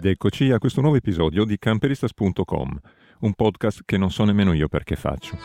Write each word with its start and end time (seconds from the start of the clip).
Ed 0.00 0.06
eccoci 0.06 0.50
a 0.50 0.58
questo 0.58 0.80
nuovo 0.80 0.96
episodio 0.96 1.44
di 1.44 1.58
camperistas.com, 1.58 2.80
un 3.18 3.34
podcast 3.34 3.82
che 3.84 3.98
non 3.98 4.10
so 4.10 4.24
nemmeno 4.24 4.54
io 4.54 4.66
perché 4.66 4.96
faccio. 4.96 5.36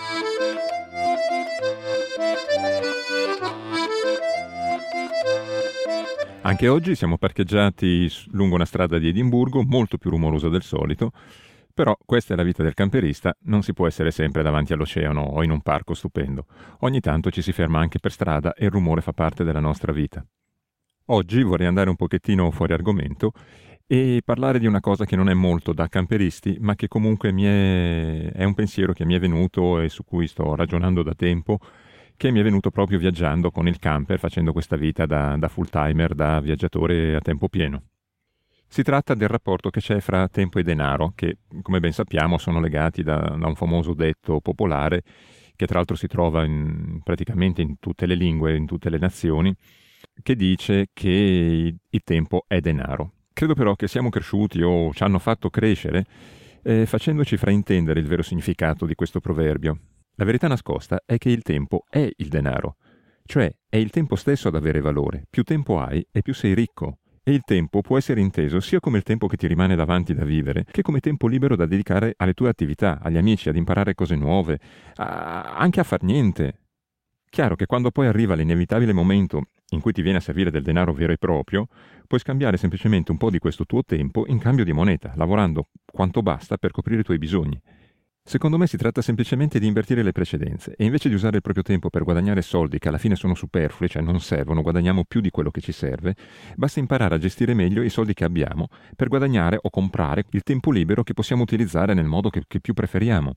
Anche 6.43 6.69
oggi 6.69 6.95
siamo 6.95 7.17
parcheggiati 7.17 8.09
lungo 8.27 8.55
una 8.55 8.63
strada 8.63 8.97
di 8.97 9.09
Edimburgo, 9.09 9.61
molto 9.61 9.97
più 9.97 10.09
rumorosa 10.09 10.47
del 10.47 10.63
solito, 10.63 11.11
però 11.73 11.93
questa 12.05 12.33
è 12.33 12.37
la 12.37 12.43
vita 12.43 12.63
del 12.63 12.75
camperista, 12.75 13.35
non 13.41 13.61
si 13.61 13.73
può 13.73 13.87
essere 13.87 14.09
sempre 14.11 14.41
davanti 14.41 14.71
all'oceano 14.71 15.19
o 15.19 15.43
in 15.43 15.51
un 15.51 15.59
parco 15.59 15.93
stupendo. 15.93 16.45
Ogni 16.79 17.01
tanto 17.01 17.29
ci 17.29 17.41
si 17.41 17.51
ferma 17.51 17.79
anche 17.79 17.99
per 17.99 18.13
strada 18.13 18.53
e 18.53 18.63
il 18.63 18.71
rumore 18.71 19.01
fa 19.01 19.11
parte 19.11 19.43
della 19.43 19.59
nostra 19.59 19.91
vita. 19.91 20.25
Oggi 21.09 21.43
vorrei 21.43 21.67
andare 21.67 21.89
un 21.89 21.97
pochettino 21.97 22.49
fuori 22.51 22.71
argomento 22.71 23.33
e 23.87 24.21
parlare 24.23 24.59
di 24.59 24.65
una 24.65 24.79
cosa 24.79 25.05
che 25.05 25.15
non 25.15 25.29
è 25.29 25.33
molto 25.33 25.73
da 25.73 25.87
camperisti, 25.87 26.57
ma 26.59 26.75
che 26.75 26.87
comunque 26.87 27.29
è... 27.29 28.31
è 28.31 28.43
un 28.43 28.53
pensiero 28.53 28.93
che 28.93 29.05
mi 29.05 29.15
è 29.15 29.19
venuto 29.19 29.79
e 29.79 29.89
su 29.89 30.03
cui 30.03 30.27
sto 30.27 30.55
ragionando 30.55 31.03
da 31.03 31.13
tempo 31.13 31.59
che 32.17 32.31
mi 32.31 32.39
è 32.39 32.43
venuto 32.43 32.71
proprio 32.71 32.97
viaggiando 32.97 33.51
con 33.51 33.67
il 33.67 33.77
camper, 33.77 34.19
facendo 34.19 34.53
questa 34.53 34.75
vita 34.77 35.05
da, 35.05 35.35
da 35.37 35.47
full 35.49 35.67
timer, 35.69 36.15
da 36.15 36.39
viaggiatore 36.39 37.15
a 37.15 37.19
tempo 37.19 37.49
pieno. 37.49 37.83
Si 38.67 38.83
tratta 38.83 39.13
del 39.13 39.27
rapporto 39.27 39.69
che 39.69 39.79
c'è 39.79 39.99
fra 39.99 40.27
tempo 40.27 40.59
e 40.59 40.63
denaro, 40.63 41.11
che 41.15 41.37
come 41.61 41.79
ben 41.79 41.91
sappiamo 41.91 42.37
sono 42.37 42.59
legati 42.59 43.03
da, 43.03 43.17
da 43.17 43.47
un 43.47 43.55
famoso 43.55 43.93
detto 43.93 44.39
popolare, 44.39 45.03
che 45.55 45.65
tra 45.65 45.77
l'altro 45.77 45.95
si 45.95 46.07
trova 46.07 46.43
in, 46.43 46.99
praticamente 47.03 47.61
in 47.61 47.79
tutte 47.79 48.05
le 48.05 48.15
lingue, 48.15 48.55
in 48.55 48.65
tutte 48.65 48.89
le 48.89 48.97
nazioni, 48.97 49.53
che 50.23 50.35
dice 50.35 50.87
che 50.93 51.75
il 51.89 52.01
tempo 52.03 52.45
è 52.47 52.59
denaro. 52.59 53.11
Credo 53.35 53.53
però 53.53 53.75
che 53.75 53.89
siamo 53.89 54.07
cresciuti 54.07 54.61
o 54.61 54.93
ci 54.93 55.03
hanno 55.03 55.19
fatto 55.19 55.49
crescere 55.49 56.05
eh, 56.63 56.85
facendoci 56.85 57.35
fraintendere 57.35 57.99
il 57.99 58.07
vero 58.07 58.21
significato 58.21 58.85
di 58.85 58.95
questo 58.95 59.19
proverbio. 59.19 59.77
La 60.15 60.23
verità 60.23 60.47
nascosta 60.47 61.01
è 61.05 61.17
che 61.17 61.31
il 61.31 61.41
tempo 61.41 61.83
è 61.89 62.09
il 62.15 62.29
denaro, 62.29 62.77
cioè 63.25 63.53
è 63.67 63.75
il 63.75 63.89
tempo 63.89 64.15
stesso 64.15 64.47
ad 64.47 64.55
avere 64.55 64.79
valore. 64.79 65.25
Più 65.29 65.43
tempo 65.43 65.81
hai 65.81 66.07
e 66.13 66.21
più 66.21 66.33
sei 66.33 66.53
ricco. 66.53 66.99
E 67.21 67.33
il 67.33 67.41
tempo 67.43 67.81
può 67.81 67.97
essere 67.97 68.21
inteso 68.21 68.61
sia 68.61 68.79
come 68.79 68.99
il 68.99 69.03
tempo 69.03 69.27
che 69.27 69.35
ti 69.35 69.47
rimane 69.47 69.75
davanti 69.75 70.13
da 70.13 70.23
vivere, 70.23 70.63
che 70.71 70.81
come 70.81 71.01
tempo 71.01 71.27
libero 71.27 71.57
da 71.57 71.65
dedicare 71.65 72.13
alle 72.15 72.33
tue 72.35 72.47
attività, 72.47 72.99
agli 73.01 73.17
amici, 73.17 73.49
ad 73.49 73.57
imparare 73.57 73.95
cose 73.95 74.15
nuove, 74.15 74.61
a... 74.95 75.57
anche 75.57 75.81
a 75.81 75.83
far 75.83 76.03
niente. 76.03 76.61
Chiaro 77.29 77.57
che 77.57 77.65
quando 77.65 77.91
poi 77.91 78.07
arriva 78.07 78.33
l'inevitabile 78.33 78.93
momento 78.93 79.47
in 79.69 79.81
cui 79.81 79.91
ti 79.91 80.01
viene 80.01 80.17
a 80.17 80.21
servire 80.21 80.51
del 80.51 80.63
denaro 80.63 80.93
vero 80.93 81.11
e 81.11 81.17
proprio, 81.17 81.67
puoi 82.07 82.19
scambiare 82.19 82.57
semplicemente 82.57 83.11
un 83.11 83.17
po' 83.17 83.29
di 83.29 83.39
questo 83.39 83.65
tuo 83.65 83.83
tempo 83.83 84.25
in 84.27 84.39
cambio 84.39 84.63
di 84.63 84.73
moneta, 84.73 85.13
lavorando 85.15 85.69
quanto 85.85 86.21
basta 86.21 86.57
per 86.57 86.71
coprire 86.71 87.01
i 87.01 87.03
tuoi 87.03 87.17
bisogni. 87.17 87.59
Secondo 88.27 88.57
me 88.57 88.65
si 88.65 88.75
tratta 88.75 89.03
semplicemente 89.03 89.59
di 89.59 89.67
invertire 89.67 90.01
le 90.01 90.11
precedenze 90.11 90.73
e 90.75 90.83
invece 90.83 91.09
di 91.09 91.13
usare 91.13 91.35
il 91.35 91.43
proprio 91.43 91.63
tempo 91.63 91.91
per 91.91 92.03
guadagnare 92.03 92.41
soldi 92.41 92.79
che 92.79 92.87
alla 92.87 92.97
fine 92.97 93.15
sono 93.15 93.35
superflui, 93.35 93.87
cioè 93.87 94.01
non 94.01 94.19
servono, 94.19 94.63
guadagniamo 94.63 95.03
più 95.03 95.21
di 95.21 95.29
quello 95.29 95.51
che 95.51 95.61
ci 95.61 95.71
serve, 95.71 96.15
basta 96.55 96.79
imparare 96.79 97.13
a 97.13 97.19
gestire 97.19 97.53
meglio 97.53 97.83
i 97.83 97.89
soldi 97.89 98.15
che 98.15 98.23
abbiamo 98.23 98.69
per 98.95 99.09
guadagnare 99.09 99.59
o 99.61 99.69
comprare 99.69 100.25
il 100.31 100.41
tempo 100.41 100.71
libero 100.71 101.03
che 101.03 101.13
possiamo 101.13 101.43
utilizzare 101.43 101.93
nel 101.93 102.05
modo 102.05 102.31
che, 102.31 102.41
che 102.47 102.59
più 102.59 102.73
preferiamo. 102.73 103.35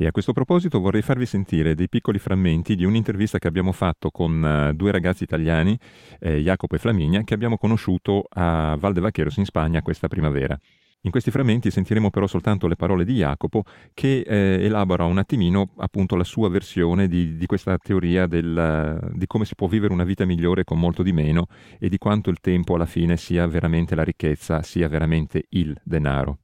E 0.00 0.06
a 0.06 0.12
questo 0.12 0.32
proposito 0.32 0.80
vorrei 0.80 1.02
farvi 1.02 1.26
sentire 1.26 1.74
dei 1.74 1.86
piccoli 1.86 2.18
frammenti 2.18 2.74
di 2.74 2.86
un'intervista 2.86 3.38
che 3.38 3.48
abbiamo 3.48 3.70
fatto 3.70 4.10
con 4.10 4.70
uh, 4.70 4.74
due 4.74 4.92
ragazzi 4.92 5.24
italiani, 5.24 5.78
eh, 6.20 6.38
Jacopo 6.38 6.74
e 6.74 6.78
Flaminia, 6.78 7.20
che 7.22 7.34
abbiamo 7.34 7.58
conosciuto 7.58 8.24
a 8.30 8.76
Val 8.80 8.94
de 8.94 9.00
Vaqueros 9.00 9.36
in 9.36 9.44
Spagna 9.44 9.82
questa 9.82 10.08
primavera. 10.08 10.58
In 11.02 11.10
questi 11.10 11.30
frammenti 11.30 11.70
sentiremo 11.70 12.08
però 12.08 12.26
soltanto 12.26 12.66
le 12.66 12.76
parole 12.76 13.04
di 13.04 13.16
Jacopo 13.16 13.64
che 13.92 14.20
eh, 14.20 14.64
elabora 14.64 15.04
un 15.04 15.18
attimino 15.18 15.72
appunto 15.76 16.16
la 16.16 16.24
sua 16.24 16.48
versione 16.48 17.06
di, 17.06 17.36
di 17.36 17.44
questa 17.44 17.76
teoria 17.76 18.26
del, 18.26 19.12
di 19.12 19.26
come 19.26 19.44
si 19.44 19.54
può 19.54 19.66
vivere 19.66 19.92
una 19.92 20.04
vita 20.04 20.24
migliore 20.24 20.64
con 20.64 20.78
molto 20.78 21.02
di 21.02 21.12
meno 21.12 21.48
e 21.78 21.90
di 21.90 21.98
quanto 21.98 22.30
il 22.30 22.40
tempo 22.40 22.74
alla 22.74 22.86
fine 22.86 23.18
sia 23.18 23.46
veramente 23.46 23.94
la 23.94 24.04
ricchezza, 24.04 24.62
sia 24.62 24.88
veramente 24.88 25.44
il 25.50 25.78
denaro. 25.84 26.38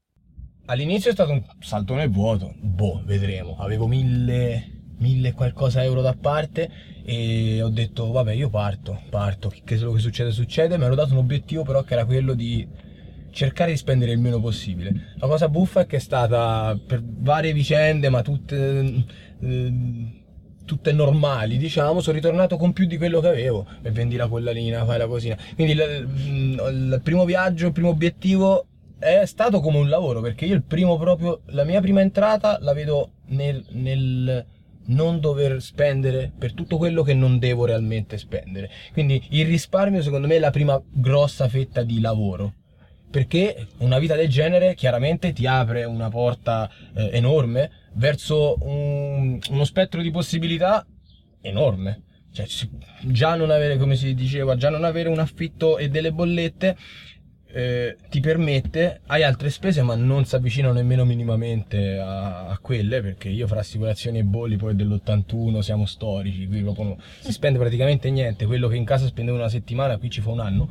All'inizio 0.68 1.10
è 1.10 1.12
stato 1.12 1.30
un 1.30 1.44
salto 1.60 1.94
nel 1.94 2.10
vuoto, 2.10 2.52
boh, 2.58 3.00
vedremo, 3.04 3.56
avevo 3.60 3.86
mille, 3.86 4.82
mille 4.98 5.32
qualcosa 5.32 5.84
euro 5.84 6.00
da 6.00 6.16
parte 6.20 6.68
e 7.04 7.62
ho 7.62 7.68
detto 7.68 8.10
vabbè 8.10 8.32
io 8.32 8.50
parto, 8.50 9.00
parto, 9.08 9.48
che 9.48 9.76
quello 9.76 9.92
che 9.92 10.00
succede 10.00 10.32
succede, 10.32 10.76
mi 10.76 10.84
ero 10.84 10.96
dato 10.96 11.12
un 11.12 11.18
obiettivo 11.18 11.62
però 11.62 11.82
che 11.82 11.92
era 11.92 12.04
quello 12.04 12.34
di 12.34 12.66
cercare 13.30 13.70
di 13.70 13.76
spendere 13.76 14.10
il 14.10 14.18
meno 14.18 14.40
possibile. 14.40 15.14
La 15.18 15.28
cosa 15.28 15.48
buffa 15.48 15.82
è 15.82 15.86
che 15.86 15.96
è 15.96 16.00
stata 16.00 16.76
per 16.84 17.00
varie 17.04 17.52
vicende, 17.52 18.08
ma 18.08 18.22
tutte, 18.22 19.04
eh, 19.40 19.74
tutte 20.64 20.92
normali, 20.92 21.58
diciamo, 21.58 22.00
sono 22.00 22.16
ritornato 22.16 22.56
con 22.56 22.72
più 22.72 22.86
di 22.86 22.96
quello 22.96 23.20
che 23.20 23.28
avevo. 23.28 23.66
E 23.82 23.90
vendi 23.92 24.16
la 24.16 24.26
collanina, 24.26 24.84
fai 24.84 24.98
la 24.98 25.06
cosina. 25.06 25.36
Quindi 25.54 25.74
il, 25.74 25.80
il 25.80 27.00
primo 27.04 27.24
viaggio, 27.24 27.66
il 27.66 27.72
primo 27.72 27.90
obiettivo 27.90 28.66
è 28.98 29.24
stato 29.26 29.60
come 29.60 29.78
un 29.78 29.88
lavoro, 29.88 30.20
perché 30.20 30.46
io 30.46 30.54
il 30.54 30.62
primo 30.62 30.98
proprio, 30.98 31.42
la 31.46 31.64
mia 31.64 31.80
prima 31.80 32.00
entrata 32.00 32.58
la 32.60 32.72
vedo 32.72 33.12
nel, 33.26 33.64
nel 33.70 34.46
non 34.86 35.20
dover 35.20 35.60
spendere 35.60 36.32
per 36.36 36.52
tutto 36.52 36.76
quello 36.76 37.02
che 37.02 37.14
non 37.14 37.38
devo 37.38 37.64
realmente 37.64 38.18
spendere. 38.18 38.70
Quindi 38.92 39.22
il 39.30 39.46
risparmio 39.46 40.02
secondo 40.02 40.26
me 40.26 40.36
è 40.36 40.38
la 40.38 40.50
prima 40.50 40.80
grossa 40.88 41.48
fetta 41.48 41.82
di 41.82 42.00
lavoro 42.00 42.54
perché 43.16 43.68
una 43.78 43.98
vita 43.98 44.14
del 44.14 44.28
genere 44.28 44.74
chiaramente 44.74 45.32
ti 45.32 45.46
apre 45.46 45.84
una 45.84 46.10
porta 46.10 46.70
eh, 46.94 47.10
enorme 47.12 47.70
verso 47.94 48.58
un, 48.60 49.38
uno 49.48 49.64
spettro 49.64 50.02
di 50.02 50.10
possibilità 50.10 50.86
enorme. 51.40 52.02
Cioè, 52.30 52.46
già 53.04 53.34
non 53.34 53.50
avere, 53.50 53.78
come 53.78 53.96
si 53.96 54.12
diceva, 54.14 54.56
già 54.56 54.68
non 54.68 54.84
avere 54.84 55.08
un 55.08 55.18
affitto 55.18 55.78
e 55.78 55.88
delle 55.88 56.12
bollette 56.12 56.76
eh, 57.56 57.96
ti 58.10 58.20
permette, 58.20 59.00
hai 59.06 59.22
altre 59.22 59.48
spese 59.48 59.80
ma 59.80 59.94
non 59.94 60.26
si 60.26 60.34
avvicinano 60.34 60.74
nemmeno 60.74 61.06
minimamente 61.06 61.98
a, 61.98 62.48
a, 62.48 62.58
quelle, 62.58 63.00
perché 63.00 63.30
io 63.30 63.46
fra 63.46 63.60
assicurazioni 63.60 64.18
e 64.18 64.24
bolli 64.24 64.56
poi 64.56 64.76
dell'81 64.76 65.60
siamo 65.60 65.86
storici, 65.86 66.46
qui 66.46 66.60
proprio 66.60 66.84
no, 66.84 66.98
si 67.20 67.32
spende 67.32 67.58
praticamente 67.58 68.10
niente, 68.10 68.44
quello 68.44 68.68
che 68.68 68.76
in 68.76 68.84
casa 68.84 69.06
spendevo 69.06 69.38
una 69.38 69.48
settimana 69.48 69.96
qui 69.96 70.10
ci 70.10 70.20
fa 70.20 70.32
un 70.32 70.40
anno 70.40 70.70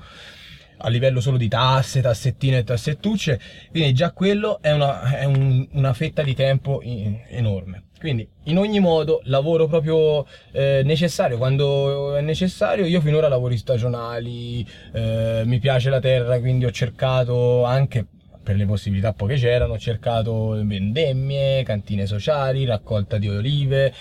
a 0.78 0.90
livello 0.90 1.22
solo 1.22 1.38
di 1.38 1.48
tasse, 1.48 2.02
tassettine 2.02 2.60
e 2.60 2.64
tassettucce, 2.64 3.40
quindi 3.72 3.92
già 3.94 4.12
quello 4.12 4.62
è 4.62 4.72
una, 4.72 5.18
è 5.18 5.24
un, 5.24 5.68
una 5.72 5.94
fetta 5.94 6.22
di 6.22 6.36
tempo 6.36 6.82
enorme. 6.84 7.85
Quindi 8.00 8.28
in 8.44 8.58
ogni 8.58 8.80
modo 8.80 9.22
lavoro 9.26 9.68
proprio 9.68 10.26
eh, 10.52 10.82
necessario, 10.84 11.38
quando 11.38 12.16
è 12.16 12.22
necessario, 12.22 12.86
io 12.86 13.02
finora 13.02 13.28
lavori 13.28 13.58
stagionali, 13.58 14.66
eh, 14.94 15.44
mi 15.46 15.60
piace 15.60 15.90
la 15.90 16.00
terra, 16.00 16.40
quindi 16.40 16.66
ho 16.66 16.72
cercato 16.72 17.64
anche 17.64 18.06
per 18.44 18.56
le 18.58 18.66
possibilità 18.66 19.14
poche 19.14 19.36
c'erano, 19.36 19.74
ho 19.74 19.80
cercato 19.80 20.50
vendemmie, 20.64 21.64
cantine 21.64 22.06
sociali, 22.06 22.66
raccolta 22.66 23.18
di 23.18 23.28
olive, 23.28 23.92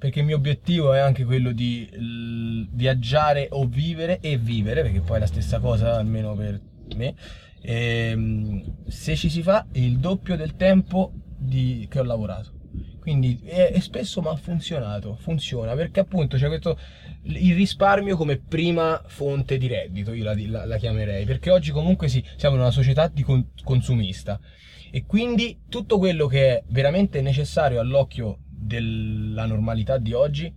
perché 0.00 0.20
il 0.20 0.24
mio 0.24 0.36
obiettivo 0.36 0.94
è 0.94 0.98
anche 0.98 1.26
quello 1.26 1.52
di 1.52 1.86
viaggiare 2.72 3.48
o 3.50 3.66
vivere 3.66 4.18
e 4.20 4.38
vivere, 4.38 4.80
perché 4.80 5.00
poi 5.00 5.18
è 5.18 5.20
la 5.20 5.26
stessa 5.26 5.58
cosa 5.58 5.96
almeno 5.96 6.34
per 6.34 6.58
me. 6.96 7.14
E, 7.60 8.08
ehm, 8.10 8.88
se 8.88 9.14
ci 9.14 9.28
si 9.28 9.42
fa 9.42 9.66
il 9.72 9.98
doppio 9.98 10.36
del 10.36 10.56
tempo 10.56 11.12
di, 11.40 11.86
che 11.90 11.98
ho 11.98 12.04
lavorato. 12.04 12.52
Quindi 13.00 13.40
è, 13.44 13.72
è 13.72 13.80
spesso 13.80 14.20
ma 14.20 14.30
ha 14.30 14.36
funzionato, 14.36 15.16
funziona 15.16 15.74
perché 15.74 16.00
appunto 16.00 16.36
c'è 16.36 16.48
questo 16.48 16.78
il 17.22 17.54
risparmio 17.54 18.16
come 18.16 18.38
prima 18.38 19.02
fonte 19.06 19.58
di 19.58 19.66
reddito, 19.66 20.12
io 20.12 20.24
la, 20.24 20.34
la, 20.36 20.64
la 20.66 20.76
chiamerei, 20.76 21.24
perché 21.24 21.50
oggi 21.50 21.70
comunque 21.70 22.08
sì, 22.08 22.22
siamo 22.36 22.54
in 22.56 22.60
una 22.60 22.70
società 22.70 23.08
di 23.08 23.22
con, 23.22 23.50
consumista 23.64 24.38
e 24.90 25.04
quindi 25.06 25.62
tutto 25.68 25.98
quello 25.98 26.26
che 26.26 26.58
è 26.58 26.62
veramente 26.68 27.20
necessario 27.20 27.80
all'occhio 27.80 28.38
della 28.48 29.46
normalità 29.46 29.98
di 29.98 30.12
oggi, 30.12 30.52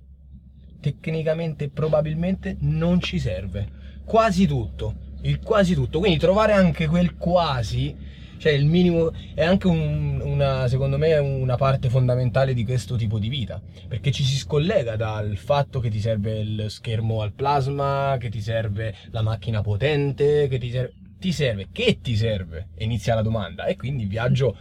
tecnicamente 0.79 1.69
probabilmente 1.69 2.57
non 2.59 2.99
ci 2.99 3.19
serve. 3.19 3.81
Quasi 4.03 4.47
tutto, 4.47 4.95
il 5.21 5.39
quasi 5.39 5.73
tutto. 5.75 5.99
Quindi 5.99 6.17
trovare 6.19 6.53
anche 6.53 6.87
quel 6.87 7.15
quasi, 7.15 7.95
cioè 8.43 8.51
il 8.51 8.65
minimo, 8.65 9.13
è 9.33 9.45
anche 9.45 9.67
un, 9.67 10.19
una, 10.21 10.67
secondo 10.67 10.97
me, 10.97 11.17
una 11.17 11.55
parte 11.55 11.87
fondamentale 11.87 12.53
di 12.53 12.65
questo 12.65 12.97
tipo 12.97 13.17
di 13.17 13.29
vita. 13.29 13.61
Perché 13.87 14.11
ci 14.11 14.25
si 14.25 14.35
scollega 14.35 14.97
dal 14.97 15.37
fatto 15.37 15.79
che 15.79 15.89
ti 15.89 16.01
serve 16.01 16.39
il 16.39 16.65
schermo 16.67 17.21
al 17.21 17.31
plasma, 17.31 18.17
che 18.19 18.27
ti 18.27 18.41
serve 18.41 18.95
la 19.11 19.21
macchina 19.21 19.61
potente, 19.61 20.49
che 20.49 20.57
ti 20.57 20.71
serve 20.71 20.93
ti 21.19 21.31
serve, 21.31 21.69
che 21.71 21.99
ti 22.01 22.17
serve? 22.17 22.67
Inizia 22.79 23.15
la 23.15 23.21
domanda 23.21 23.63
e 23.63 23.77
quindi 23.77 24.03
il 24.03 24.09
viaggio 24.09 24.57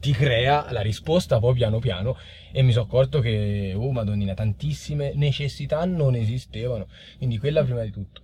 ti 0.00 0.10
crea 0.10 0.72
la 0.72 0.80
risposta 0.80 1.38
poi 1.38 1.54
piano 1.54 1.78
piano 1.78 2.16
e 2.50 2.62
mi 2.62 2.72
sono 2.72 2.86
accorto 2.86 3.20
che, 3.20 3.72
oh 3.76 3.92
madonnina, 3.92 4.34
tantissime 4.34 5.12
necessità 5.14 5.84
non 5.84 6.16
esistevano, 6.16 6.88
quindi 7.18 7.38
quella 7.38 7.62
prima 7.62 7.82
di 7.82 7.92
tutto. 7.92 8.22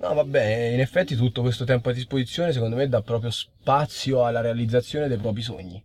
No, 0.00 0.14
vabbè, 0.14 0.70
in 0.72 0.80
effetti 0.80 1.16
tutto 1.16 1.40
questo 1.42 1.64
tempo 1.64 1.88
a 1.88 1.92
disposizione 1.92 2.52
secondo 2.52 2.76
me 2.76 2.88
dà 2.88 3.02
proprio 3.02 3.30
spazio 3.30 4.24
alla 4.24 4.40
realizzazione 4.40 5.08
dei 5.08 5.16
propri 5.16 5.42
sogni. 5.42 5.82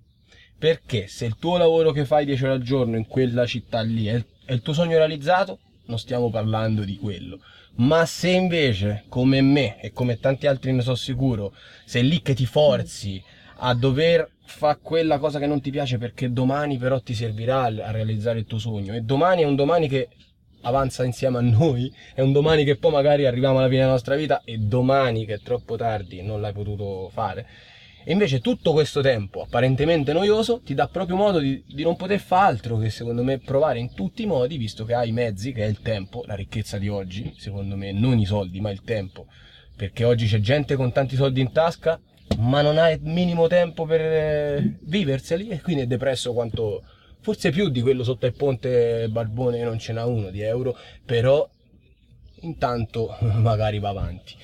Perché 0.58 1.08
se 1.08 1.26
il 1.26 1.38
tuo 1.40 1.58
lavoro 1.58 1.92
che 1.92 2.06
fai 2.06 2.24
10 2.26 2.44
ore 2.44 2.54
al 2.54 2.62
giorno 2.62 2.96
in 2.96 3.08
quella 3.08 3.48
città 3.48 3.82
lì 3.82 4.06
è, 4.06 4.24
il 4.50 4.62
tuo 4.62 4.74
sogno 4.74 4.98
realizzato, 4.98 5.58
non 5.86 5.98
stiamo 5.98 6.30
parlando 6.30 6.84
di 6.84 6.96
quello. 6.98 7.40
Ma 7.78 8.06
se 8.06 8.30
invece, 8.30 9.06
come 9.10 9.42
me 9.42 9.82
e 9.82 9.92
come 9.92 10.20
tanti 10.20 10.46
altri 10.46 10.72
ne 10.72 10.84
so 10.84 10.94
sicuro, 10.94 11.54
sei 11.84 12.08
lì 12.08 12.22
che 12.22 12.36
ti 12.36 12.46
forzi 12.46 13.22
a 13.58 13.74
dover 13.74 14.30
fare 14.46 14.78
quella 14.80 15.18
cosa 15.18 15.40
che 15.40 15.48
non 15.48 15.60
ti 15.60 15.72
piace 15.72 15.98
perché 15.98 16.32
domani 16.32 16.78
però 16.78 17.00
ti 17.00 17.16
servirà 17.16 17.64
a 17.64 17.92
realizzare 17.92 18.40
il 18.40 18.46
tuo 18.46 18.60
sogno 18.60 18.94
e 18.94 19.02
domani 19.02 19.42
è 19.42 19.46
un 19.46 19.56
domani 19.56 19.88
che 19.88 20.10
avanza 20.64 21.04
insieme 21.06 21.38
a 21.38 21.42
noi, 21.42 21.92
è 22.14 22.22
un 22.22 22.32
domani 22.32 22.64
che 22.64 22.76
poi 22.76 22.92
magari 22.92 23.26
arriviamo 23.26 23.60
alla 23.60 23.68
fine 23.68 23.80
della 23.80 23.92
nostra 23.92 24.16
vita 24.16 24.42
e 24.44 24.58
domani 24.58 25.26
che 25.26 25.36
è 25.36 25.40
troppo 25.40 25.76
tardi 25.76 26.22
non 26.22 26.42
l'hai 26.42 26.54
potuto 26.54 27.10
fare. 27.14 27.48
E 28.06 28.12
invece 28.12 28.42
tutto 28.42 28.74
questo 28.74 29.00
tempo 29.00 29.42
apparentemente 29.42 30.12
noioso 30.12 30.62
ti 30.62 30.74
dà 30.74 30.88
proprio 30.88 31.16
modo 31.16 31.40
di, 31.40 31.64
di, 31.66 31.84
non 31.84 31.96
poter 31.96 32.20
fare 32.20 32.48
altro 32.48 32.78
che 32.78 32.90
secondo 32.90 33.24
me 33.24 33.40
provare 33.40 33.80
in 33.80 33.94
tutti 33.94 34.24
i 34.24 34.26
modi, 34.26 34.58
visto 34.58 34.84
che 34.84 34.94
hai 34.94 35.10
i 35.10 35.14
mezzi, 35.14 35.54
che 35.54 35.64
è 35.64 35.68
il 35.68 35.80
tempo, 35.80 36.24
la 36.26 36.36
ricchezza 36.36 36.78
di 36.78 36.90
oggi, 36.90 37.34
secondo 37.38 37.78
me 37.78 37.94
non 37.94 38.20
i 38.20 38.26
soldi 38.26 38.60
ma 38.60 38.72
il 38.72 38.82
tempo, 38.84 39.28
perché 39.76 40.04
oggi 40.04 40.28
c'è 40.28 40.40
gente 40.40 40.76
con 40.76 40.92
tanti 40.92 41.16
soldi 41.16 41.40
in 41.40 41.54
tasca 41.54 42.00
ma 42.40 42.62
non 42.62 42.78
ha 42.78 42.90
il 42.90 43.02
minimo 43.02 43.48
tempo 43.48 43.86
per 43.86 44.02
eh, 44.02 44.78
viverseli 44.82 45.50
e 45.50 45.62
quindi 45.62 45.84
è 45.84 45.88
depresso 45.88 46.34
quanto, 46.34 46.84
forse 47.24 47.52
più 47.52 47.70
di 47.70 47.82
quello 47.82 48.04
sotto 48.04 48.26
il 48.26 48.34
ponte 48.34 49.08
Barbone 49.10 49.64
non 49.64 49.80
ce 49.80 49.94
n'ha 49.94 50.06
uno 50.06 50.30
di 50.30 50.42
euro, 50.42 50.78
però 51.06 51.50
intanto 52.42 53.16
magari 53.40 53.80
va 53.80 53.90
avanti. 53.90 54.36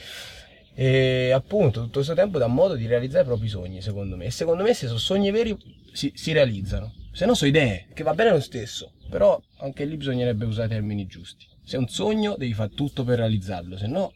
E 0.73 1.31
appunto 1.31 1.81
tutto 1.81 1.95
questo 1.95 2.13
tempo 2.13 2.37
dà 2.37 2.47
modo 2.47 2.75
di 2.75 2.87
realizzare 2.87 3.23
i 3.23 3.27
propri 3.27 3.49
sogni, 3.49 3.81
secondo 3.81 4.15
me. 4.15 4.25
E 4.25 4.31
secondo 4.31 4.63
me 4.63 4.73
se 4.73 4.87
sono 4.87 4.97
sogni 4.97 5.29
veri 5.29 5.55
si, 5.91 6.11
si 6.15 6.31
realizzano. 6.31 6.93
Se 7.11 7.25
no 7.25 7.33
sono 7.33 7.49
idee, 7.49 7.87
che 7.93 8.03
va 8.03 8.13
bene 8.13 8.31
lo 8.31 8.39
stesso, 8.39 8.93
però 9.09 9.37
anche 9.57 9.83
lì 9.83 9.97
bisognerebbe 9.97 10.45
usare 10.45 10.67
i 10.67 10.69
termini 10.69 11.05
giusti. 11.05 11.45
Se 11.65 11.75
è 11.75 11.79
un 11.79 11.89
sogno 11.89 12.35
devi 12.37 12.53
fare 12.53 12.69
tutto 12.69 13.03
per 13.03 13.17
realizzarlo, 13.17 13.75
se 13.77 13.87
no 13.87 14.13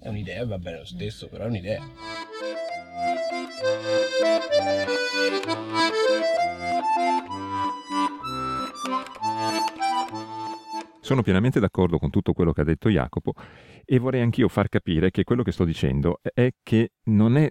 è 0.00 0.08
un'idea, 0.08 0.46
va 0.46 0.58
bene 0.58 0.78
lo 0.78 0.86
stesso, 0.86 1.28
però 1.28 1.44
è 1.44 1.48
un'idea. 1.48 1.82
Sono 11.00 11.22
pienamente 11.22 11.60
d'accordo 11.60 11.98
con 11.98 12.10
tutto 12.10 12.32
quello 12.32 12.52
che 12.52 12.62
ha 12.62 12.64
detto 12.64 12.88
Jacopo 12.88 13.32
e 13.84 13.98
vorrei 13.98 14.22
anch'io 14.22 14.48
far 14.48 14.68
capire 14.68 15.12
che 15.12 15.22
quello 15.22 15.44
che 15.44 15.52
sto 15.52 15.64
dicendo 15.64 16.18
è 16.34 16.50
che 16.62 16.94
non 17.04 17.36
è 17.36 17.48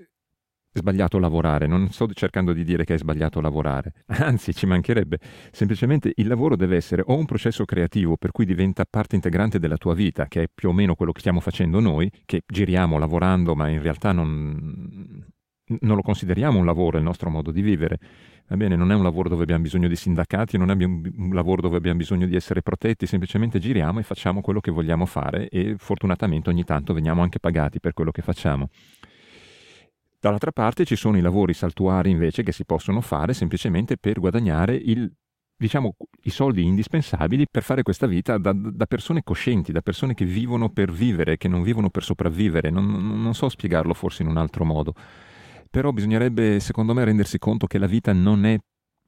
sbagliato 0.73 1.19
lavorare, 1.19 1.67
non 1.67 1.89
sto 1.89 2.07
cercando 2.13 2.51
di 2.51 2.65
dire 2.65 2.83
che 2.83 2.95
è 2.95 2.97
sbagliato 2.97 3.39
lavorare, 3.39 3.93
anzi 4.19 4.53
ci 4.53 4.65
mancherebbe, 4.65 5.19
semplicemente 5.51 6.11
il 6.15 6.27
lavoro 6.27 6.57
deve 6.57 6.75
essere 6.75 7.01
o 7.05 7.15
un 7.15 7.25
processo 7.25 7.63
creativo 7.63 8.17
per 8.17 8.31
cui 8.31 8.45
diventa 8.45 8.83
parte 8.89 9.15
integrante 9.15 9.57
della 9.57 9.77
tua 9.77 9.93
vita, 9.93 10.27
che 10.27 10.43
è 10.43 10.47
più 10.53 10.69
o 10.69 10.73
meno 10.73 10.95
quello 10.95 11.13
che 11.13 11.21
stiamo 11.21 11.39
facendo 11.39 11.79
noi, 11.79 12.11
che 12.25 12.41
giriamo 12.45 12.97
lavorando 12.97 13.55
ma 13.55 13.69
in 13.69 13.81
realtà 13.81 14.11
non, 14.11 15.25
non 15.79 15.95
lo 15.95 16.01
consideriamo 16.01 16.59
un 16.59 16.65
lavoro, 16.65 16.97
il 16.97 17.03
nostro 17.03 17.29
modo 17.29 17.51
di 17.51 17.61
vivere. 17.61 17.99
Va 18.47 18.55
bene, 18.55 18.75
non 18.75 18.91
è 18.91 18.95
un 18.95 19.01
lavoro 19.01 19.29
dove 19.29 19.43
abbiamo 19.43 19.63
bisogno 19.63 19.87
di 19.87 19.95
sindacati, 19.95 20.57
non 20.57 20.69
è 20.69 20.83
un 20.83 21.31
lavoro 21.33 21.61
dove 21.61 21.77
abbiamo 21.77 21.97
bisogno 21.97 22.27
di 22.27 22.35
essere 22.35 22.61
protetti, 22.61 23.07
semplicemente 23.07 23.57
giriamo 23.57 23.99
e 23.99 24.03
facciamo 24.03 24.41
quello 24.41 24.59
che 24.59 24.69
vogliamo 24.69 25.05
fare 25.05 25.49
e 25.49 25.75
fortunatamente 25.77 26.49
ogni 26.49 26.63
tanto 26.63 26.93
veniamo 26.93 27.23
anche 27.23 27.39
pagati 27.39 27.79
per 27.79 27.93
quello 27.93 28.11
che 28.11 28.21
facciamo. 28.21 28.69
Dall'altra 30.19 30.51
parte 30.51 30.85
ci 30.85 30.95
sono 30.95 31.17
i 31.17 31.21
lavori 31.21 31.53
saltuari 31.53 32.09
invece 32.11 32.43
che 32.43 32.51
si 32.51 32.65
possono 32.65 33.01
fare 33.01 33.33
semplicemente 33.33 33.97
per 33.97 34.19
guadagnare 34.19 34.75
il, 34.75 35.11
diciamo, 35.55 35.95
i 36.23 36.29
soldi 36.29 36.63
indispensabili 36.63 37.47
per 37.49 37.63
fare 37.63 37.83
questa 37.83 38.07
vita 38.07 38.37
da, 38.37 38.51
da, 38.53 38.85
persone 38.85 39.23
coscienti, 39.23 39.71
da 39.71 39.81
persone 39.81 40.13
che 40.13 40.25
vivono 40.25 40.69
per 40.69 40.91
vivere, 40.91 41.37
che 41.37 41.47
non 41.47 41.63
vivono 41.63 41.89
per 41.89 42.03
sopravvivere. 42.03 42.69
Non, 42.69 43.21
non 43.21 43.33
so 43.33 43.49
spiegarlo 43.49 43.93
forse 43.93 44.23
in 44.23 44.29
un 44.29 44.37
altro 44.37 44.65
modo 44.65 44.93
però 45.75 45.91
bisognerebbe 45.91 46.61
secondo 46.61 46.93
me 46.93 47.03
rendersi 47.03 47.37
conto 47.37 47.67
che 47.67 47.77
la 47.77 47.85
vita 47.85 48.13
non 48.13 48.45
è 48.45 48.57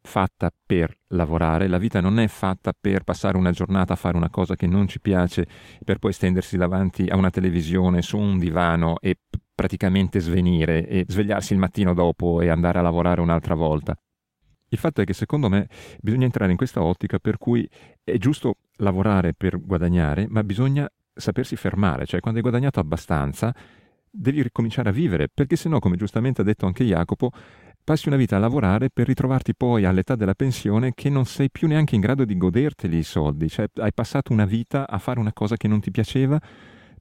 fatta 0.02 0.52
per 0.66 0.94
lavorare, 1.12 1.69
la 1.69 1.78
vita 1.78 2.02
non 2.02 2.19
è 2.19 2.28
fatta 2.28 2.74
per 2.78 3.06
passare 3.06 3.38
una 3.38 3.52
giornata 3.52 3.94
a 3.94 3.96
fare 3.96 4.18
una 4.18 4.30
cosa 4.30 4.58
che 4.58 4.68
non 4.68 4.86
ci 4.86 5.00
piace, 5.00 5.48
per 5.86 5.98
poi 5.98 6.12
stendersi 6.12 6.58
davanti 6.58 7.08
a 7.08 7.16
una 7.16 7.30
televisione 7.30 8.02
su 8.02 8.18
un 8.18 8.38
divano 8.38 9.00
e 9.00 9.16
praticamente 9.56 10.19
svenire 10.19 10.86
e 10.90 11.06
svegliarsi 11.08 11.54
il 11.54 11.60
mattino 11.60 11.94
dopo 11.94 12.42
e 12.42 12.50
andare 12.50 12.80
a 12.80 12.81
lavorare 12.81 13.22
un'altra 13.22 13.56
volta. 13.56 13.98
Il 14.68 14.78
fatto 14.78 15.00
è 15.00 15.06
che 15.06 15.13
secondo 15.13 15.48
me 15.48 15.70
bisogna 16.02 16.25
entrare 16.25 16.52
in 16.52 16.58
questa 16.58 16.84
ottica 16.84 17.18
per 17.18 17.38
cui 17.38 17.66
è 18.04 18.18
giusto 18.18 18.58
lavorare 18.80 19.34
per 19.34 19.58
guadagnare, 19.58 20.28
ma 20.28 20.44
bisogna 20.44 20.86
sapersi 21.13 21.56
fermare, 21.56 22.06
cioè 22.06 22.20
quando 22.20 22.40
hai 22.40 22.44
guadagnato 22.46 22.81
abbastanza 22.81 23.56
devi 24.18 24.42
ricominciare 24.42 24.90
a 24.90 24.92
vivere, 24.92 25.28
perché 25.31 25.56
se 25.56 25.69
no, 25.69 25.80
come 25.80 25.96
giustamente 25.96 26.42
ha 26.42 26.44
detto 26.44 26.66
anche 26.66 26.84
Jacopo, 26.84 27.31
passi 27.84 28.08
una 28.08 28.18
vita 28.18 28.36
a 28.36 28.40
lavorare 28.40 28.90
per 28.90 29.08
ritrovarti 29.08 29.56
poi 29.56 29.86
all'età 29.86 30.16
della 30.16 30.34
pensione 30.34 30.94
che 30.94 31.10
non 31.10 31.25
sei 31.25 31.50
più 31.50 31.68
neanche 31.68 31.96
in 31.96 32.02
grado 32.02 32.25
di 32.25 32.36
goderteli 32.36 32.98
i 32.98 33.04
soldi, 33.04 33.48
cioè 33.48 33.68
hai 33.75 33.94
passato 33.94 34.34
una 34.34 34.46
vita 34.46 34.90
a 34.90 34.98
fare 34.98 35.19
una 35.19 35.31
cosa 35.31 35.56
che 35.56 35.68
non 35.68 35.80
ti 35.80 35.92
piaceva 35.92 36.40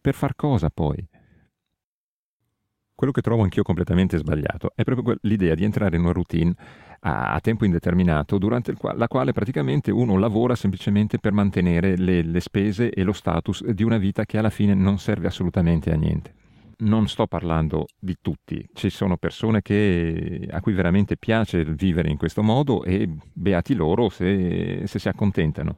per 0.00 0.14
far 0.14 0.36
cosa 0.36 0.70
poi? 0.70 1.04
Quello 2.94 3.12
che 3.12 3.20
trovo 3.20 3.42
anch'io 3.42 3.62
completamente 3.62 4.16
sbagliato 4.16 4.72
è 4.74 4.82
proprio 4.82 5.18
l'idea 5.22 5.54
di 5.54 5.64
entrare 5.64 5.96
in 5.96 6.02
una 6.02 6.12
routine 6.12 6.54
a, 7.00 7.38
tempo 7.42 7.64
indeterminato, 7.64 8.38
durante 8.38 8.72
qua- 8.74 8.94
la 8.94 9.06
quale 9.06 9.32
praticamente 9.32 9.90
uno 9.90 10.16
lavora 10.16 10.54
semplicemente 10.54 11.18
per 11.18 11.32
mantenere 11.32 11.96
le, 11.96 12.22
le 12.22 12.40
spese 12.40 12.90
e 12.90 13.02
lo 13.02 13.12
status 13.12 13.66
di 13.66 13.82
una 13.82 13.98
vita 13.98 14.24
che 14.24 14.38
alla 14.38 14.50
fine 14.50 14.72
non 14.72 14.98
serve 14.98 15.26
assolutamente 15.26 15.92
a 15.92 15.96
niente 15.96 16.44
non 16.78 17.08
sto 17.08 17.26
parlando 17.26 17.86
di 17.98 18.16
tutti, 18.20 18.66
ci 18.74 18.90
sono 18.90 19.16
persone 19.16 19.62
che, 19.62 20.46
a 20.50 20.60
cui 20.60 20.72
veramente 20.72 21.16
piace 21.16 21.64
vivere 21.64 22.10
in 22.10 22.16
questo 22.16 22.42
modo 22.42 22.84
e 22.84 23.08
beati 23.32 23.74
loro 23.74 24.08
se, 24.08 24.82
se 24.86 24.98
si 24.98 25.08
accontentano. 25.08 25.76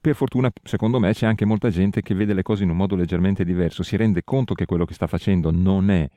Per 0.00 0.14
fortuna, 0.14 0.50
secondo 0.62 0.98
me, 0.98 1.12
c'è 1.12 1.26
anche 1.26 1.44
molta 1.44 1.68
gente 1.68 2.00
che 2.00 2.14
vede 2.14 2.32
le 2.32 2.42
cose 2.42 2.64
in 2.64 2.70
un 2.70 2.76
modo 2.76 2.96
leggermente 2.96 3.44
diverso, 3.44 3.82
si 3.82 3.96
rende 3.96 4.22
conto 4.24 4.54
che 4.54 4.64
quello 4.64 4.86
che 4.86 4.94
sta 4.94 5.06
facendo 5.06 5.50
non 5.50 5.90
è 5.90 6.08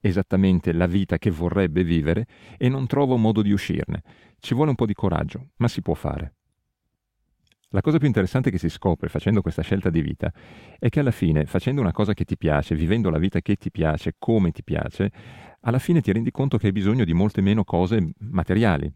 esattamente 0.00 0.72
la 0.72 0.86
vita 0.86 1.18
che 1.18 1.30
vorrebbe 1.30 1.82
vivere 1.82 2.26
e 2.56 2.68
non 2.68 2.86
trova 2.86 3.14
un 3.14 3.22
modo 3.22 3.42
di 3.42 3.52
uscirne. 3.52 4.02
Ci 4.38 4.54
vuole 4.54 4.70
un 4.70 4.76
po' 4.76 4.86
di 4.86 4.94
coraggio, 4.94 5.48
ma 5.56 5.68
si 5.68 5.80
può 5.82 5.94
fare. 5.94 6.35
La 7.76 7.82
cosa 7.82 7.98
più 7.98 8.06
interessante 8.06 8.50
che 8.50 8.56
si 8.56 8.70
scopre 8.70 9.10
facendo 9.10 9.42
questa 9.42 9.60
scelta 9.60 9.90
di 9.90 10.00
vita 10.00 10.32
è 10.78 10.88
che 10.88 11.00
alla 11.00 11.10
fine, 11.10 11.44
facendo 11.44 11.82
una 11.82 11.92
cosa 11.92 12.14
che 12.14 12.24
ti 12.24 12.38
piace, 12.38 12.74
vivendo 12.74 13.10
la 13.10 13.18
vita 13.18 13.42
che 13.42 13.56
ti 13.56 13.70
piace, 13.70 14.14
come 14.18 14.50
ti 14.50 14.64
piace, 14.64 15.12
alla 15.60 15.78
fine 15.78 16.00
ti 16.00 16.10
rendi 16.10 16.30
conto 16.30 16.56
che 16.56 16.68
hai 16.68 16.72
bisogno 16.72 17.04
di 17.04 17.12
molte 17.12 17.42
meno 17.42 17.64
cose 17.64 18.12
materiali. 18.20 18.90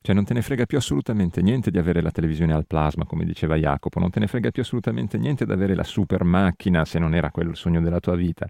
Cioè 0.00 0.14
non 0.14 0.24
te 0.24 0.34
ne 0.34 0.42
frega 0.42 0.64
più 0.64 0.78
assolutamente 0.78 1.42
niente 1.42 1.72
di 1.72 1.78
avere 1.78 2.00
la 2.00 2.12
televisione 2.12 2.54
al 2.54 2.68
plasma, 2.68 3.04
come 3.04 3.24
diceva 3.24 3.56
Jacopo, 3.56 3.98
non 3.98 4.10
te 4.10 4.20
ne 4.20 4.28
frega 4.28 4.52
più 4.52 4.62
assolutamente 4.62 5.18
niente 5.18 5.44
di 5.44 5.50
avere 5.50 5.74
la 5.74 5.82
super 5.82 6.22
macchina 6.22 6.84
se 6.84 7.00
non 7.00 7.16
era 7.16 7.32
quello 7.32 7.50
il 7.50 7.56
sogno 7.56 7.80
della 7.80 7.98
tua 7.98 8.14
vita 8.14 8.46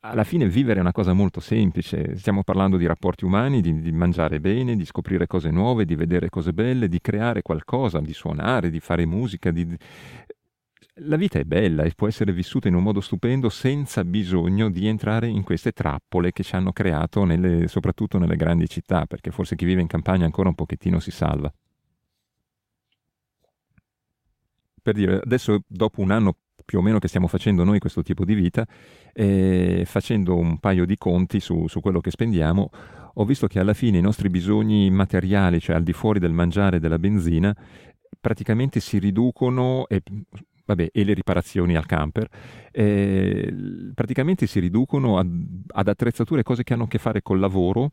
alla 0.00 0.24
fine 0.24 0.48
vivere 0.48 0.78
è 0.78 0.82
una 0.82 0.92
cosa 0.92 1.12
molto 1.12 1.40
semplice, 1.40 2.16
stiamo 2.16 2.42
parlando 2.42 2.76
di 2.76 2.86
rapporti 2.86 3.24
umani, 3.24 3.60
di, 3.60 3.80
di, 3.80 3.92
mangiare 3.92 4.40
bene, 4.40 4.76
di 4.76 4.84
scoprire 4.84 5.26
cose 5.26 5.50
nuove, 5.50 5.84
di 5.84 5.94
vedere 5.94 6.28
cose 6.28 6.52
belle, 6.52 6.88
di 6.88 7.00
creare 7.00 7.42
qualcosa, 7.42 8.00
di 8.00 8.12
suonare, 8.12 8.70
di 8.70 8.80
fare 8.80 9.06
musica. 9.06 9.50
Di... 9.50 9.76
La 10.96 11.16
vita 11.16 11.38
è 11.38 11.44
bella 11.44 11.84
e 11.84 11.92
può 11.94 12.06
essere 12.06 12.32
vissuta 12.32 12.68
in 12.68 12.74
un 12.74 12.82
modo 12.82 13.00
stupendo 13.00 13.48
senza 13.48 14.04
bisogno 14.04 14.70
di 14.70 14.86
entrare 14.86 15.28
in 15.28 15.42
queste 15.42 15.72
trappole 15.72 16.32
che 16.32 16.42
ci 16.42 16.54
hanno 16.54 16.72
creato 16.72 17.24
nelle, 17.24 17.66
soprattutto 17.68 18.18
nelle 18.18 18.36
grandi 18.36 18.68
città, 18.68 19.06
perché 19.06 19.30
forse 19.30 19.56
chi 19.56 19.64
vive 19.64 19.80
in 19.80 19.86
campagna 19.86 20.24
ancora 20.24 20.48
un 20.48 20.54
pochettino 20.54 21.00
si 21.00 21.10
salva. 21.10 21.52
Per 24.82 24.94
dire, 24.94 25.20
adesso 25.22 25.62
dopo 25.66 26.00
un 26.00 26.10
anno 26.10 26.36
più 26.64 26.78
o 26.78 26.82
meno 26.82 26.98
che 26.98 27.08
stiamo 27.08 27.26
facendo 27.26 27.64
noi 27.64 27.78
questo 27.78 28.02
tipo 28.02 28.24
di 28.24 28.34
vita, 28.34 28.66
e 29.12 29.84
facendo 29.86 30.36
un 30.36 30.58
paio 30.58 30.84
di 30.84 30.96
conti 30.96 31.40
su, 31.40 31.66
su 31.68 31.80
quello 31.80 32.00
che 32.00 32.10
spendiamo, 32.10 32.70
ho 33.14 33.24
visto 33.24 33.46
che 33.46 33.58
alla 33.58 33.74
fine 33.74 33.98
i 33.98 34.02
nostri 34.02 34.28
bisogni 34.30 34.90
materiali, 34.90 35.60
cioè 35.60 35.76
al 35.76 35.82
di 35.82 35.92
fuori 35.92 36.18
del 36.18 36.32
mangiare 36.32 36.76
e 36.76 36.80
della 36.80 36.98
benzina, 36.98 37.54
praticamente 38.20 38.80
si 38.80 38.98
riducono 38.98 39.86
e, 39.88 40.02
vabbè, 40.64 40.90
e 40.92 41.04
le 41.04 41.12
riparazioni 41.12 41.76
al 41.76 41.86
camper, 41.86 42.28
eh, 42.70 43.52
praticamente 43.94 44.46
si 44.46 44.60
riducono 44.60 45.18
ad, 45.18 45.28
ad 45.66 45.88
attrezzature, 45.88 46.42
cose 46.42 46.62
che 46.62 46.72
hanno 46.72 46.84
a 46.84 46.88
che 46.88 46.98
fare 46.98 47.22
col 47.22 47.40
lavoro, 47.40 47.90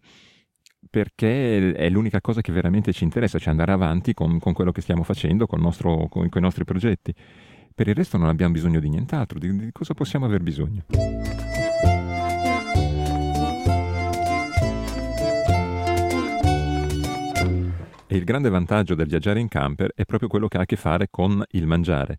perché 0.89 1.73
è 1.73 1.89
l'unica 1.89 2.21
cosa 2.21 2.41
che 2.41 2.53
veramente 2.53 2.93
ci 2.93 3.03
interessa, 3.03 3.37
cioè 3.37 3.49
andare 3.49 3.73
avanti 3.73 4.13
con, 4.13 4.39
con 4.39 4.53
quello 4.53 4.71
che 4.71 4.81
stiamo 4.81 5.03
facendo, 5.03 5.45
nostro, 5.57 6.07
con, 6.07 6.29
con 6.29 6.41
i 6.41 6.45
nostri 6.45 6.63
progetti 6.63 7.13
Per 7.79 7.87
il 7.87 7.95
resto 7.95 8.17
non 8.17 8.27
abbiamo 8.27 8.51
bisogno 8.51 8.81
di 8.81 8.89
nient'altro, 8.89 9.39
di, 9.39 9.55
di 9.55 9.71
cosa 9.71 9.93
possiamo 9.93 10.25
aver 10.25 10.41
bisogno? 10.41 10.83
E 18.05 18.17
il 18.17 18.25
grande 18.25 18.49
vantaggio 18.49 18.95
del 18.95 19.07
viaggiare 19.07 19.39
in 19.39 19.47
camper 19.47 19.93
è 19.95 20.03
proprio 20.03 20.27
quello 20.27 20.49
che 20.49 20.57
ha 20.57 20.63
a 20.63 20.65
che 20.65 20.75
fare 20.75 21.07
con 21.09 21.41
il 21.51 21.67
mangiare, 21.67 22.17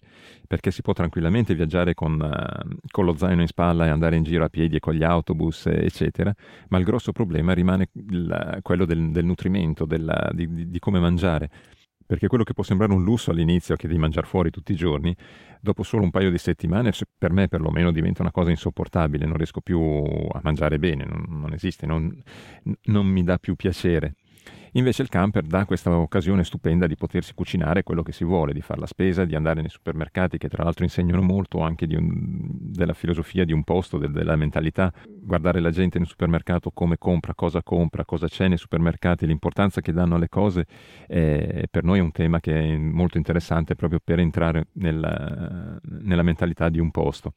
perché 0.49 0.71
si 0.71 0.81
può 0.81 0.95
tranquillamente 0.95 1.55
viaggiare 1.55 1.93
con, 1.93 2.15
uh, 2.15 2.77
con, 2.91 3.05
lo 3.05 3.15
zaino 3.15 3.43
in 3.43 3.47
spalla 3.47 3.85
e 3.85 3.91
andare 3.91 4.17
in 4.17 4.23
giro 4.23 4.47
a 4.47 4.49
piedi 4.49 4.77
e 4.77 4.81
con 4.81 4.95
gli 4.95 5.03
autobus, 5.03 5.67
eccetera, 5.67 6.35
ma 6.71 6.79
il 6.79 6.85
grosso 6.85 7.13
problema 7.13 7.53
rimane 7.53 7.91
il, 8.09 8.61
quello 8.63 8.87
del, 8.87 9.11
del 9.11 9.27
nutrimento, 9.27 9.85
della, 9.85 10.31
di, 10.33 10.51
di, 10.51 10.71
di 10.71 10.79
come 10.79 11.01
mangiare 11.01 11.51
perché 12.11 12.27
quello 12.27 12.43
che 12.43 12.55
può 12.55 12.65
sembrare 12.65 12.93
un 12.93 13.05
lusso 13.05 13.31
all'inizio, 13.31 13.77
che 13.77 13.87
di 13.87 13.97
mangiare 13.97 14.27
fuori 14.27 14.51
tutti 14.51 14.73
i 14.73 14.75
giorni, 14.75 15.15
dopo 15.61 15.85
solo 15.85 16.03
un 16.03 16.11
paio 16.11 16.29
di 16.33 16.39
settimane, 16.39 16.91
per 17.17 17.31
me 17.31 17.47
perlomeno 17.47 17.93
diventa 17.93 18.23
una 18.23 18.33
cosa 18.33 18.51
insopportabile, 18.51 19.27
non 19.27 19.37
riesco 19.37 19.61
più 19.61 19.79
a 19.79 20.41
mangiare 20.43 20.81
bene, 20.81 21.05
non, 21.05 21.25
non 21.29 21.53
esiste, 21.53 21.87
non, 21.87 22.13
non 22.87 23.07
mi 23.07 23.23
dà 23.23 23.39
più 23.39 23.55
piacere. 23.55 24.17
Invece 24.73 25.03
il 25.03 25.09
camper 25.09 25.45
dà 25.45 25.65
questa 25.65 25.97
occasione 25.97 26.45
stupenda 26.45 26.87
di 26.87 26.97
potersi 26.97 27.35
cucinare 27.35 27.83
quello 27.83 28.03
che 28.03 28.13
si 28.13 28.25
vuole, 28.25 28.53
di 28.53 28.61
fare 28.61 28.81
la 28.81 28.87
spesa, 28.87 29.25
di 29.25 29.35
andare 29.35 29.61
nei 29.61 29.71
supermercati 29.71 30.39
che 30.39 30.49
tra 30.49 30.63
l'altro 30.63 30.85
insegnano 30.85 31.23
molto 31.23 31.61
anche 31.61 31.87
un, 31.91 32.09
della 32.51 32.95
filosofia 32.95 33.45
di 33.45 33.53
un 33.53 33.65
posto, 33.65 33.99
del, 33.99 34.13
della 34.13 34.37
mentalità, 34.37 34.93
guardare 35.07 35.61
la 35.61 35.71
gente 35.71 35.99
nel 35.99 36.07
supermercato 36.07 36.71
come 36.71 36.99
compra, 36.99 37.35
cosa 37.35 37.63
compra, 37.63 38.05
cosa 38.05 38.29
c'è 38.29 38.47
nei 38.47 38.59
supermercati, 38.59 39.27
l'importanza 39.27 39.81
che 39.81 39.93
danno 39.93 40.15
alle 40.15 40.29
cose, 40.29 40.67
eh, 41.09 41.67
per 41.69 41.83
noi 41.83 41.99
è 41.99 42.03
un 42.03 42.13
tema 42.13 42.39
che 42.39 42.57
è 42.57 42.77
molto 42.77 43.19
interessante 43.19 43.75
proprio 43.75 43.99
per 44.03 44.21
entrare 44.21 44.69
nella, 44.75 45.79
nella 45.83 46.23
mentalità 46.23 46.69
di 46.69 46.79
un 46.79 46.91
posto. 46.93 47.35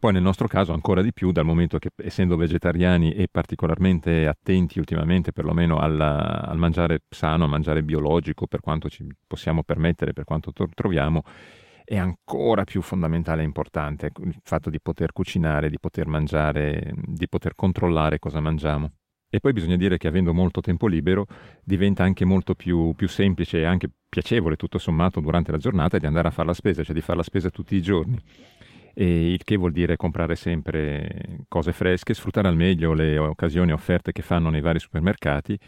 Poi 0.00 0.12
nel 0.12 0.22
nostro 0.22 0.46
caso 0.46 0.72
ancora 0.72 1.02
di 1.02 1.12
più, 1.12 1.32
dal 1.32 1.44
momento 1.44 1.78
che 1.78 1.90
essendo 1.96 2.36
vegetariani 2.36 3.14
e 3.14 3.26
particolarmente 3.28 4.28
attenti 4.28 4.78
ultimamente 4.78 5.32
perlomeno 5.32 5.78
al, 5.78 6.00
al 6.00 6.56
mangiare 6.56 7.00
sano, 7.08 7.42
al 7.42 7.50
mangiare 7.50 7.82
biologico, 7.82 8.46
per 8.46 8.60
quanto 8.60 8.88
ci 8.88 9.04
possiamo 9.26 9.64
permettere, 9.64 10.12
per 10.12 10.22
quanto 10.22 10.52
to- 10.52 10.68
troviamo, 10.72 11.22
è 11.84 11.96
ancora 11.96 12.62
più 12.62 12.80
fondamentale 12.80 13.42
e 13.42 13.46
importante 13.46 14.12
il 14.22 14.38
fatto 14.44 14.70
di 14.70 14.78
poter 14.80 15.10
cucinare, 15.12 15.68
di 15.68 15.80
poter 15.80 16.06
mangiare, 16.06 16.92
di 16.94 17.28
poter 17.28 17.56
controllare 17.56 18.20
cosa 18.20 18.38
mangiamo. 18.38 18.92
E 19.28 19.40
poi 19.40 19.52
bisogna 19.52 19.76
dire 19.76 19.98
che 19.98 20.06
avendo 20.06 20.32
molto 20.32 20.60
tempo 20.60 20.86
libero 20.86 21.26
diventa 21.64 22.04
anche 22.04 22.24
molto 22.24 22.54
più, 22.54 22.92
più, 22.94 23.08
semplice 23.08 23.58
e 23.58 23.64
anche 23.64 23.90
piacevole 24.08 24.54
tutto 24.54 24.78
sommato 24.78 25.18
durante 25.18 25.50
la 25.50 25.58
giornata 25.58 25.98
di 25.98 26.06
andare 26.06 26.28
a 26.28 26.30
fare 26.30 26.46
la 26.46 26.54
spesa, 26.54 26.84
cioè 26.84 26.94
di 26.94 27.00
fare 27.00 27.18
la 27.18 27.24
spesa 27.24 27.50
tutti 27.50 27.74
i 27.74 27.82
giorni 27.82 28.22
il 29.04 29.42
che 29.44 29.56
vuol 29.56 29.72
dire 29.72 29.96
comprare 29.96 30.34
sempre 30.34 31.44
cose 31.48 31.72
fresche, 31.72 32.14
sfruttare 32.14 32.48
al 32.48 32.56
meglio 32.56 32.92
le 32.92 33.18
occasioni 33.18 33.70
e 33.70 33.74
offerte 33.74 34.12
che 34.12 34.22
fanno 34.22 34.50
nei 34.50 34.60
vari 34.60 34.78
supermercati. 34.78 35.58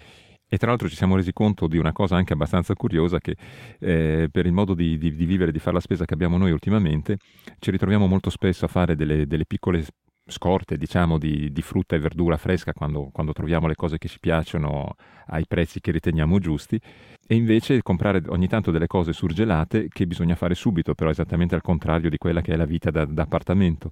E 0.53 0.59
tra 0.59 0.69
l'altro 0.69 0.89
ci 0.89 0.97
siamo 0.97 1.15
resi 1.15 1.33
conto 1.33 1.69
di 1.69 1.79
una 1.79 1.93
cosa 1.93 2.17
anche 2.17 2.33
abbastanza 2.33 2.75
curiosa 2.75 3.21
che 3.21 3.37
eh, 3.79 4.29
per 4.33 4.47
il 4.47 4.53
modo 4.53 4.75
di, 4.75 4.99
di, 4.99 5.15
di, 5.15 5.25
vivere, 5.25 5.53
di 5.53 5.61
fare 5.61 5.75
la 5.75 5.81
spesa 5.81 6.05
che 6.05 6.15
abbiamo 6.15 6.39
noi 6.39 6.51
ultimamente, 6.51 7.19
ci 7.61 7.71
ritroviamo 7.71 8.09
molto 8.09 8.31
spesso 8.31 8.65
a 8.65 8.69
fare 8.69 8.97
delle, 8.97 9.29
delle 9.29 9.47
piccole 9.47 9.85
scorte 10.27 10.77
diciamo 10.77 11.19
di, 11.19 11.53
di, 11.53 11.63
frutta 11.63 11.97
e 11.97 11.99
verdura 11.99 12.37
fresca 12.37 12.73
quando, 12.73 13.11
quando, 13.13 13.33
troviamo 13.33 13.67
le 13.67 13.75
cose 13.75 13.99
che 13.99 14.09
ci 14.09 14.21
piacciono 14.21 14.95
ai 15.27 15.47
prezzi 15.47 15.81
che 15.81 15.91
riteniamo 15.91 16.39
giusti. 16.39 16.81
E 17.27 17.35
invece 17.35 17.83
comprare 17.83 18.23
ogni 18.29 18.49
tanto 18.49 18.71
delle 18.71 18.87
cose 18.87 19.13
surgelate 19.13 19.89
che 19.89 20.07
bisogna 20.07 20.35
fare 20.35 20.55
subito 20.55 20.95
però 20.95 21.11
esattamente 21.11 21.55
al 21.55 21.63
contrario 21.63 22.11
di 22.11 22.19
quella 22.19 22.41
che 22.41 22.53
è 22.53 22.57
la 22.57 22.65
vita 22.65 22.91
da, 22.91 23.05
da 23.05 23.23
appartamento 23.23 23.91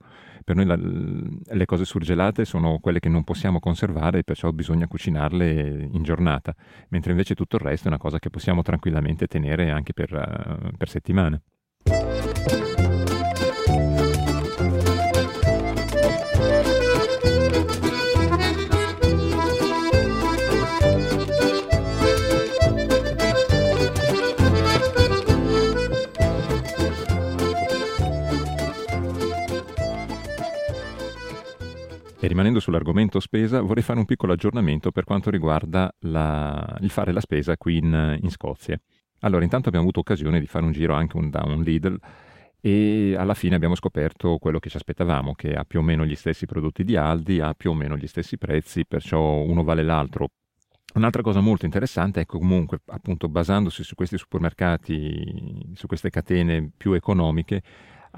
per 0.48 0.56
noi 0.56 0.64
la, 0.64 0.76
le 0.76 1.64
cose 1.66 1.84
surgelate 1.84 2.44
sono 2.44 2.78
quelle 2.80 2.98
che 2.98 3.08
non 3.08 3.22
possiamo 3.22 3.60
conservare 3.60 4.24
perciò 4.24 4.50
bisogna 4.50 4.88
cucinarle 4.88 5.88
in 5.92 6.02
giornata 6.02 6.54
mentre 6.88 7.12
invece 7.12 7.34
tutto 7.34 7.56
il 7.56 7.62
resto 7.62 7.84
è 7.84 7.88
una 7.88 7.98
cosa 7.98 8.18
che 8.18 8.30
possiamo 8.30 8.62
tranquillamente 8.62 9.26
tenere 9.26 9.70
anche 9.70 9.92
per, 9.92 10.72
per 10.76 10.88
settimane 10.88 11.42
Rimanendo 32.28 32.60
sull'argomento 32.60 33.20
spesa, 33.20 33.62
vorrei 33.62 33.82
fare 33.82 33.98
un 33.98 34.04
piccolo 34.04 34.34
aggiornamento 34.34 34.92
per 34.92 35.04
quanto 35.04 35.30
riguarda 35.30 35.90
la, 36.00 36.76
il 36.80 36.90
fare 36.90 37.10
la 37.10 37.20
spesa 37.20 37.56
qui 37.56 37.78
in, 37.78 38.18
in, 38.20 38.30
Scozia. 38.30 38.78
Allora, 39.20 39.44
intanto 39.44 39.68
abbiamo 39.68 39.86
avuto 39.86 40.00
occasione 40.00 40.38
di 40.38 40.46
fare 40.46 40.66
un 40.66 40.72
giro 40.72 40.92
anche 40.92 41.16
un, 41.16 41.30
da 41.30 41.42
un 41.46 41.62
Lidl 41.62 41.98
e 42.60 43.14
alla 43.16 43.32
fine 43.32 43.54
abbiamo 43.54 43.74
scoperto 43.74 44.36
quello 44.36 44.58
che 44.58 44.68
ci 44.68 44.76
aspettavamo, 44.76 45.34
che 45.34 45.54
ha 45.54 45.64
più 45.64 45.78
o 45.78 45.82
meno 45.82 46.04
gli 46.04 46.14
stessi 46.14 46.44
prodotti 46.44 46.84
di 46.84 46.96
Aldi, 46.96 47.40
ha 47.40 47.54
più 47.54 47.70
o 47.70 47.74
meno 47.74 47.96
gli 47.96 48.06
stessi 48.06 48.36
prezzi, 48.36 48.84
perciò 48.84 49.20
uno 49.20 49.64
vale 49.64 49.82
l'altro. 49.82 50.28
Un'altra 50.96 51.22
cosa 51.22 51.40
molto 51.40 51.64
interessante 51.64 52.20
è 52.20 52.26
che 52.26 52.38
comunque, 52.38 52.80
appunto, 52.88 53.30
basandosi 53.30 53.82
su 53.82 53.94
questi 53.94 54.18
supermercati, 54.18 55.72
su 55.72 55.86
queste 55.86 56.10
catene 56.10 56.72
più 56.76 56.92
economiche, 56.92 57.62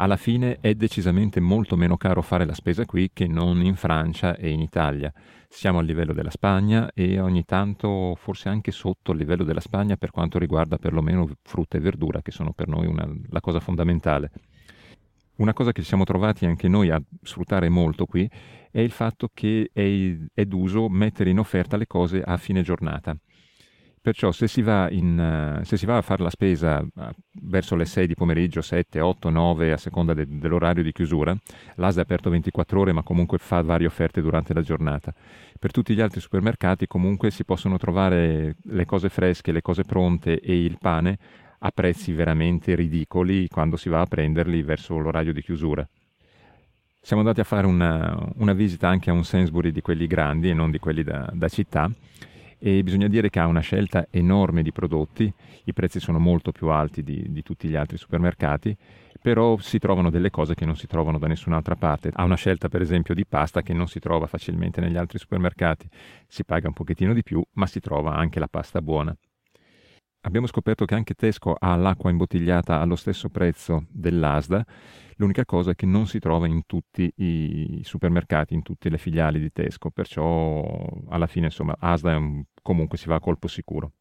alla 0.00 0.16
fine 0.16 0.58
è 0.60 0.74
decisamente 0.74 1.40
molto 1.40 1.76
meno 1.76 1.98
caro 1.98 2.22
fare 2.22 2.46
la 2.46 2.54
spesa 2.54 2.86
qui 2.86 3.10
che 3.12 3.26
non 3.26 3.62
in 3.62 3.76
Francia 3.76 4.34
e 4.34 4.48
in 4.48 4.60
Italia. 4.60 5.12
Siamo 5.46 5.78
al 5.78 5.84
livello 5.84 6.14
della 6.14 6.30
Spagna 6.30 6.90
e 6.94 7.20
ogni 7.20 7.44
tanto 7.44 8.14
forse 8.18 8.48
anche 8.48 8.70
sotto 8.70 9.12
il 9.12 9.18
livello 9.18 9.44
della 9.44 9.60
Spagna 9.60 9.96
per 9.96 10.10
quanto 10.10 10.38
riguarda 10.38 10.78
perlomeno 10.78 11.28
frutta 11.42 11.76
e 11.76 11.80
verdura, 11.80 12.22
che 12.22 12.30
sono 12.30 12.52
per 12.52 12.68
noi 12.68 12.86
una, 12.86 13.06
la 13.28 13.40
cosa 13.40 13.60
fondamentale. 13.60 14.30
Una 15.36 15.52
cosa 15.52 15.72
che 15.72 15.82
ci 15.82 15.88
siamo 15.88 16.04
trovati 16.04 16.46
anche 16.46 16.66
noi 16.66 16.88
a 16.88 17.00
sfruttare 17.22 17.68
molto 17.68 18.06
qui 18.06 18.30
è 18.70 18.80
il 18.80 18.92
fatto 18.92 19.28
che 19.34 19.70
è, 19.70 20.16
è 20.32 20.44
d'uso 20.46 20.88
mettere 20.88 21.28
in 21.28 21.38
offerta 21.38 21.76
le 21.76 21.86
cose 21.86 22.22
a 22.22 22.38
fine 22.38 22.62
giornata. 22.62 23.14
Perciò 24.02 24.32
se 24.32 24.48
si, 24.48 24.60
in, 24.60 25.58
uh, 25.60 25.62
se 25.62 25.76
si 25.76 25.84
va, 25.84 25.98
a 25.98 26.02
fare 26.02 26.22
la 26.22 26.30
spesa 26.30 26.80
uh, 26.80 27.02
verso 27.42 27.76
le 27.76 27.84
6 27.84 28.06
di 28.06 28.14
pomeriggio, 28.14 28.62
7, 28.62 28.98
8, 28.98 29.28
9 29.28 29.72
a 29.72 29.76
seconda 29.76 30.14
de- 30.14 30.24
dell'orario 30.26 30.82
di 30.82 30.90
chiusura, 30.90 31.36
l'ASDA 31.74 32.00
è 32.00 32.04
aperto 32.04 32.30
24 32.30 32.80
ore 32.80 32.92
ma 32.92 33.02
comunque 33.02 33.36
fa 33.36 33.60
varie 33.60 33.86
offerte 33.86 34.22
durante 34.22 34.54
la 34.54 34.62
giornata. 34.62 35.12
Per 35.58 35.70
tutti 35.70 35.94
gli 35.94 36.00
altri 36.00 36.20
supermercati 36.20 36.86
comunque 36.86 37.30
si 37.30 37.44
possono 37.44 37.76
trovare 37.76 38.56
le 38.62 38.84
cose 38.86 39.10
fresche, 39.10 39.52
le 39.52 39.60
cose 39.60 39.82
pronte 39.82 40.40
e 40.40 40.64
il 40.64 40.78
pane 40.78 41.18
a 41.58 41.70
prezzi 41.70 42.14
veramente 42.14 42.74
ridicoli 42.74 43.48
quando 43.48 43.76
si 43.76 43.90
va 43.90 44.00
a 44.00 44.06
prenderli 44.06 44.62
verso 44.62 44.96
l'orario 44.96 45.34
di 45.34 45.42
chiusura. 45.42 45.86
Siamo 47.02 47.20
andati 47.20 47.40
a 47.40 47.44
fare 47.44 47.66
una, 47.66 48.18
una 48.36 48.54
visita 48.54 48.88
anche 48.88 49.10
a 49.10 49.12
un 49.12 49.24
Sainsbury 49.24 49.72
di 49.72 49.82
quelli 49.82 50.06
grandi 50.06 50.48
e 50.48 50.54
non 50.54 50.70
di 50.70 50.78
quelli 50.78 51.02
da, 51.02 51.30
da 51.34 51.48
città 51.48 51.90
e 52.62 52.82
bisogna 52.82 53.08
dire 53.08 53.30
che 53.30 53.40
ha 53.40 53.46
una 53.46 53.60
scelta 53.60 54.06
enorme 54.10 54.62
di 54.62 54.70
prodotti, 54.70 55.32
i 55.64 55.72
prezzi 55.72 55.98
sono 55.98 56.18
molto 56.18 56.52
più 56.52 56.68
alti 56.68 57.02
di, 57.02 57.24
di, 57.30 57.42
tutti 57.42 57.66
gli 57.66 57.74
altri 57.74 57.96
supermercati, 57.96 58.76
però 59.22 59.56
si 59.58 59.78
trovano 59.78 60.10
delle 60.10 60.28
cose 60.28 60.54
che 60.54 60.66
non 60.66 60.76
si 60.76 60.86
trovano 60.86 61.18
da 61.18 61.26
nessun'altra 61.26 61.74
parte. 61.74 62.10
Ha 62.12 62.22
una 62.22 62.36
scelta 62.36 62.68
per 62.68 62.82
esempio 62.82 63.14
di 63.14 63.24
pasta 63.24 63.62
che 63.62 63.72
non 63.72 63.88
si 63.88 63.98
trova 63.98 64.26
facilmente 64.26 64.82
negli 64.82 64.98
altri 64.98 65.18
supermercati, 65.18 65.88
si 66.28 66.44
paga 66.44 66.68
un 66.68 66.74
pochettino 66.74 67.14
di 67.14 67.22
più, 67.22 67.42
ma 67.52 67.66
si 67.66 67.80
trova 67.80 68.14
anche 68.14 68.38
la 68.38 68.48
pasta 68.48 68.82
buona. 68.82 69.16
Abbiamo 70.22 70.46
scoperto 70.46 70.84
che 70.84 70.94
anche 70.94 71.14
Tesco 71.14 71.56
ha 71.58 71.74
l'acqua 71.76 72.10
imbottigliata 72.10 72.78
allo 72.78 72.94
stesso 72.94 73.30
prezzo 73.30 73.86
dell'ASDA, 73.88 74.66
l'unica 75.16 75.46
cosa 75.46 75.70
è 75.70 75.74
che 75.74 75.86
non 75.86 76.06
si 76.06 76.18
trova 76.18 76.46
in 76.46 76.66
tutti 76.66 77.10
i 77.16 77.80
supermercati, 77.82 78.52
in 78.52 78.62
tutte 78.62 78.90
le 78.90 78.98
filiali 78.98 79.40
di 79.40 79.50
Tesco, 79.50 79.88
perciò 79.90 80.86
alla 81.08 81.26
fine 81.26 81.46
insomma 81.46 81.74
ASDA 81.78 82.18
un, 82.18 82.42
comunque 82.62 82.98
si 82.98 83.08
va 83.08 83.16
a 83.16 83.20
colpo 83.20 83.48
sicuro. 83.48 83.92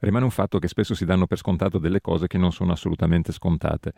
Rimane 0.00 0.24
un 0.24 0.30
fatto 0.30 0.58
che 0.58 0.68
spesso 0.68 0.94
si 0.94 1.04
danno 1.04 1.26
per 1.26 1.38
scontato 1.38 1.78
delle 1.78 2.00
cose 2.00 2.28
che 2.28 2.38
non 2.38 2.52
sono 2.52 2.72
assolutamente 2.72 3.32
scontate. 3.32 3.92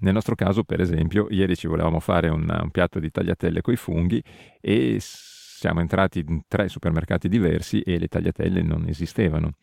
Nel 0.00 0.12
nostro 0.12 0.34
caso, 0.34 0.64
per 0.64 0.80
esempio, 0.80 1.28
ieri 1.30 1.56
ci 1.56 1.66
volevamo 1.66 1.98
fare 1.98 2.28
un, 2.28 2.46
un 2.62 2.70
piatto 2.70 2.98
di 2.98 3.10
tagliatelle 3.10 3.62
coi 3.62 3.76
funghi 3.76 4.22
e 4.60 4.98
siamo 5.00 5.80
entrati 5.80 6.22
in 6.26 6.42
tre 6.46 6.68
supermercati 6.68 7.28
diversi 7.28 7.80
e 7.80 7.98
le 7.98 8.08
tagliatelle 8.08 8.60
non 8.60 8.86
esistevano 8.86 9.54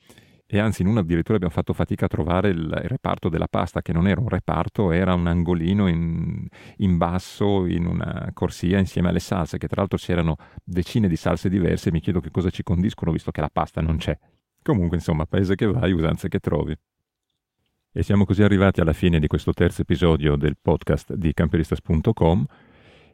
e 0.46 0.60
anzi 0.60 0.82
in 0.82 0.88
uno 0.88 1.00
addirittura 1.00 1.36
abbiamo 1.36 1.54
fatto 1.54 1.74
fatica 1.74 2.06
a 2.06 2.08
trovare 2.08 2.50
il, 2.50 2.58
il, 2.58 2.90
reparto 2.90 3.30
della 3.30 3.48
pasta, 3.48 3.82
che 3.82 3.94
non 3.94 4.08
era 4.08 4.20
un 4.20 4.30
reparto, 4.30 4.92
era 4.92 5.14
un 5.14 5.26
angolino 5.28 5.88
in, 5.88 6.46
in, 6.78 6.98
basso, 6.98 7.66
in 7.66 7.86
una 7.86 8.30
corsia, 8.34 8.78
insieme 8.78 9.10
alle 9.10 9.20
salse, 9.20 9.58
che 9.58 9.68
tra 9.68 9.82
l'altro 9.82 9.98
c'erano 9.98 10.36
decine 10.64 11.08
di 11.08 11.16
salse 11.16 11.50
diverse, 11.50 11.92
mi 11.92 12.02
chiedo 12.02 12.20
che 12.20 12.30
cosa 12.30 12.50
ci 12.50 12.64
condiscono, 12.64 13.12
visto 13.12 13.32
che 13.32 13.42
la 13.42 13.50
pasta 13.52 13.82
non 13.82 13.98
c'è. 13.98 14.18
Comunque, 14.62 14.98
insomma, 14.98 15.26
paese 15.26 15.56
che 15.56 15.66
vai, 15.66 15.92
usanze 15.92 16.28
che 16.30 16.40
trovi. 16.40 16.78
E 17.96 18.04
siamo 18.04 18.26
così 18.26 18.44
arrivati 18.44 18.80
alla 18.82 18.94
fine 18.94 19.20
di 19.20 19.28
questo 19.28 19.54
terzo 19.54 19.82
episodio 19.82 20.36
del 20.36 20.58
podcast 20.60 21.14
di 21.14 21.32
camperistas.com 21.34 22.46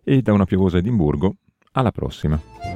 e 0.03 0.21
da 0.21 0.31
una 0.31 0.45
piovosa 0.45 0.77
Edimburgo 0.77 1.36
alla 1.71 1.91
prossima. 1.91 2.68